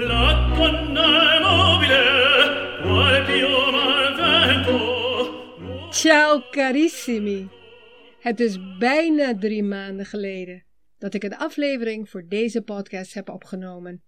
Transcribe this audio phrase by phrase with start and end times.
[0.00, 0.48] La
[1.40, 2.30] mobile.
[5.90, 7.48] Ciao carissimi!
[8.20, 10.64] Het is bijna drie maanden geleden
[10.98, 14.02] dat ik een aflevering voor deze podcast heb opgenomen.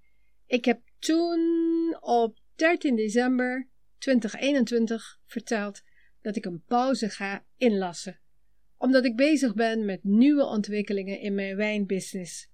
[0.46, 3.68] Ik heb toen op 13 december
[3.98, 5.82] 2021 verteld
[6.22, 8.20] dat ik een pauze ga inlassen,
[8.78, 12.50] omdat ik bezig ben met nieuwe ontwikkelingen in mijn wijnbusiness.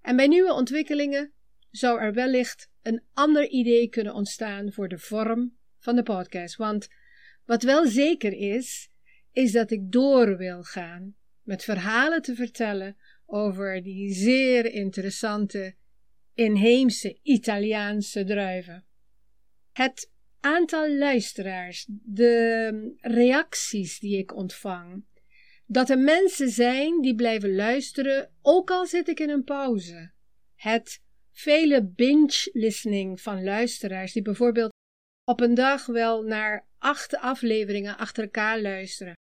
[0.00, 1.32] En bij nieuwe ontwikkelingen
[1.70, 6.56] zou er wellicht een ander idee kunnen ontstaan voor de vorm van de podcast.
[6.56, 6.88] Want
[7.44, 8.90] wat wel zeker is,
[9.32, 12.96] is dat ik door wil gaan met verhalen te vertellen
[13.26, 15.74] over die zeer interessante
[16.34, 18.84] inheemse Italiaanse druiven.
[19.72, 20.10] Het
[20.40, 25.04] aantal luisteraars, de reacties die ik ontvang,
[25.66, 30.12] dat er mensen zijn die blijven luisteren, ook al zit ik in een pauze.
[30.54, 31.02] Het
[31.40, 34.72] vele binge-listening van luisteraars die bijvoorbeeld
[35.24, 39.14] op een dag wel naar acht afleveringen achter elkaar luisteren.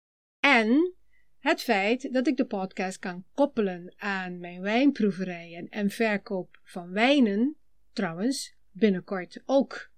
[0.40, 0.94] En
[1.38, 7.56] het feit dat ik de podcast kan koppelen aan mijn wijnproeverijen en verkoop van wijnen,
[7.92, 9.90] trouwens binnenkort ook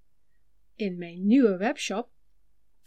[0.75, 2.11] in mijn nieuwe webshop.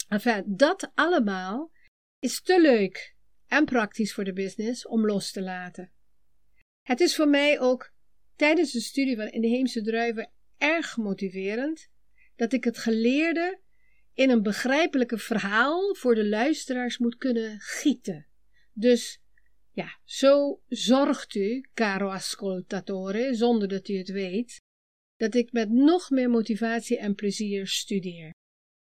[0.08, 1.72] Enfin, dat allemaal
[2.20, 3.16] is te leuk
[3.48, 5.92] en praktisch voor de business om los te laten.
[6.82, 7.92] Het is voor mij ook
[8.42, 11.90] tijdens de studie van inheemse druiven erg motiverend
[12.36, 13.60] dat ik het geleerde
[14.14, 18.28] in een begrijpelijke verhaal voor de luisteraars moet kunnen gieten.
[18.74, 19.22] Dus
[19.72, 24.62] ja, zo zorgt u, caro ascoltatore, zonder dat u het weet,
[25.18, 28.34] dat ik met nog meer motivatie en plezier studeer.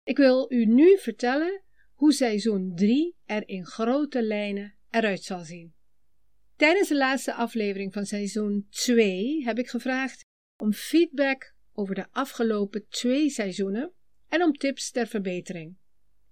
[0.03, 5.74] Ik wil u nu vertellen hoe seizoen 3 er in grote lijnen eruit zal zien.
[6.55, 10.23] Tijdens de laatste aflevering van seizoen 2 heb ik gevraagd
[10.61, 13.93] om feedback over de afgelopen twee seizoenen
[14.27, 15.77] en om tips ter verbetering.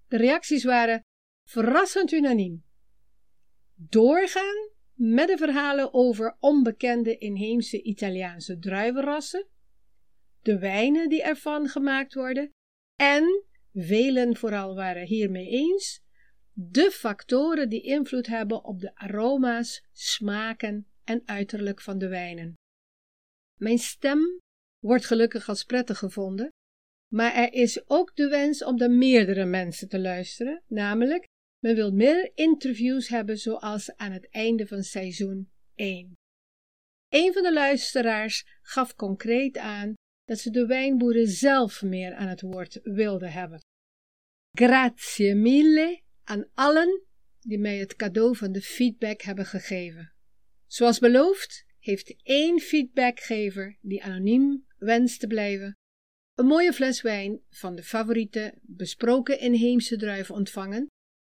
[0.08, 1.02] De reacties waren
[1.50, 2.64] verrassend unaniem.
[3.76, 9.48] Doorgaan met de verhalen over onbekende inheemse Italiaanse druivenrassen,
[10.42, 12.50] de wijnen die ervan gemaakt worden
[12.96, 16.02] en, velen vooral waren hiermee eens,
[16.54, 22.54] de factoren die invloed hebben op de aroma's, smaken en uiterlijk van de wijnen.
[23.60, 24.40] Mijn stem
[24.80, 26.50] wordt gelukkig als prettig gevonden,
[27.12, 31.26] maar er is ook de wens om naar meerdere mensen te luisteren, namelijk
[31.60, 36.14] men wil meer interviews hebben zoals aan het einde van seizoen 1.
[37.10, 39.94] Een van de luisteraars gaf concreet aan
[40.24, 43.60] dat ze de wijnboeren zelf meer aan het woord wilden hebben.
[44.52, 47.04] Grazie mille aan allen
[47.40, 50.14] die mij het cadeau van de feedback hebben gegeven.
[50.66, 55.78] Zoals beloofd heeft één feedbackgever die anoniem wenst te blijven
[56.34, 60.88] een mooie fles wijn van de favoriete besproken inheemse druiven ontvangen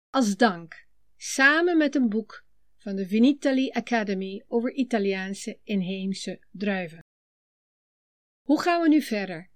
[0.10, 2.46] als dank, samen met een boek
[2.78, 7.00] van de Vinitali Academy over Italiaanse inheemse druiven.
[8.46, 9.52] Hoe gaan we nu verder?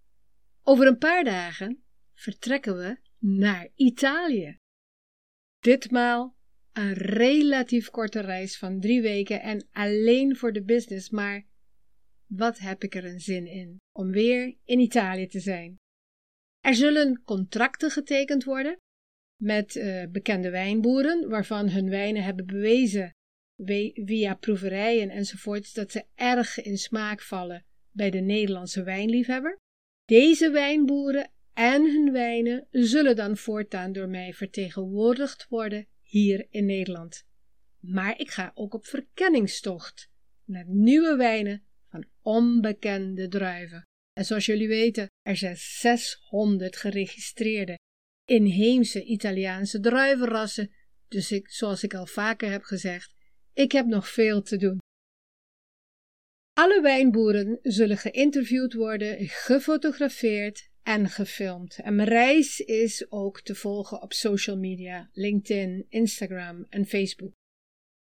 [0.64, 1.84] Over een paar dagen
[2.14, 4.58] vertrekken we naar Italië.
[5.60, 6.36] Ditmaal
[6.74, 11.46] een relatief korte reis van drie weken en alleen voor de business, maar
[12.28, 15.76] wat heb ik er een zin in om weer in Italië te zijn.
[16.60, 18.78] Er zullen contracten getekend worden
[19.42, 23.12] met uh, bekende wijnboeren, waarvan hun wijnen hebben bewezen
[24.06, 29.58] via proeverijen enzovoorts dat ze erg in smaak vallen bij de Nederlandse wijnliefhebber.
[30.06, 37.26] Deze wijnboeren en hun wijnen zullen dan voortaan door mij vertegenwoordigd worden hier in Nederland.
[37.80, 40.10] Maar ik ga ook op verkenningstocht
[40.46, 43.84] naar nieuwe wijnen van onbekende druiven.
[44.14, 47.78] En zoals jullie weten, er zijn 600 geregistreerde
[48.26, 50.72] inheemse Italiaanse druivenrassen,
[51.08, 53.16] dus ik, zoals ik al vaker heb gezegd,
[53.54, 54.78] ik heb nog veel te doen.
[56.54, 61.80] Alle wijnboeren zullen geïnterviewd worden, gefotografeerd en gefilmd.
[61.80, 67.34] En mijn reis is ook te volgen op social media, LinkedIn, Instagram en Facebook.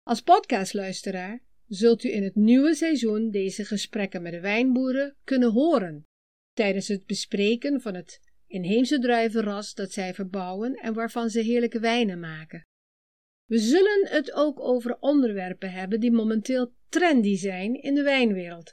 [0.03, 6.07] Als podcastluisteraar zult u in het nieuwe seizoen deze gesprekken met de wijnboeren kunnen horen
[6.53, 12.21] tijdens het bespreken van het inheemse druivenras dat zij verbouwen en waarvan ze heerlijke wijnen
[12.21, 12.67] maken.
[13.45, 18.73] We zullen het ook over onderwerpen hebben die momenteel trendy zijn in de wijnwereld.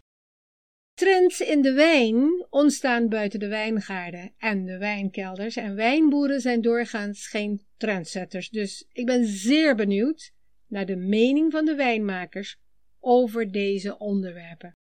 [1.00, 7.28] Trends in de wijn ontstaan buiten de wijngaarden en de wijnkelders en wijnboeren zijn doorgaans
[7.28, 10.31] geen trendsetters, dus ik ben zeer benieuwd
[10.68, 12.57] naar de mening van de wijnmakers
[13.00, 14.75] over deze onderwerpen.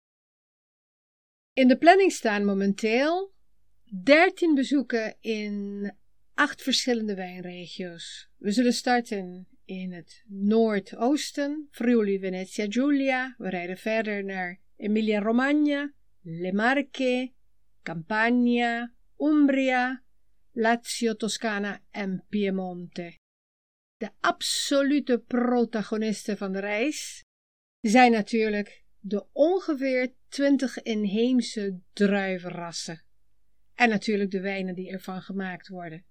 [1.52, 3.32] In de planning staan momenteel
[4.02, 5.92] 13 bezoeken in
[6.34, 8.28] acht verschillende wijnregio's.
[8.36, 13.34] We zullen starten in het noordoosten, Friuli Venezia Giulia.
[13.38, 15.20] We rijden verder naar Emilia
[16.24, 17.32] Romagna, Le Marche,
[17.82, 20.02] Campania, Umbria,
[20.54, 23.18] Lazio, Toscana en Piemonte.
[23.96, 27.22] De absolute protagonisten van de reis
[27.80, 33.02] zijn natuurlijk de ongeveer 20 inheemse druivenrassen.
[33.74, 36.04] En natuurlijk de wijnen die ervan gemaakt worden.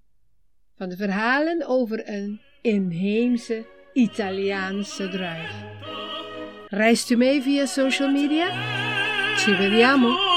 [0.75, 5.51] van de verhalen over een inheemse Italiaanse druif.
[6.67, 8.47] Reist u mee via social media?
[9.37, 10.33] Ci vediamo!